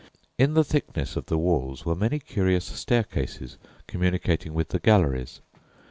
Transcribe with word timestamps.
In 0.39 0.55
the 0.55 0.63
thickness 0.63 1.15
of 1.15 1.27
the 1.27 1.37
walls 1.37 1.85
were 1.85 1.93
many 1.93 2.17
curious 2.17 2.65
staircases 2.65 3.59
communicating 3.85 4.51
with 4.55 4.69
the 4.69 4.79
galleries. 4.79 5.41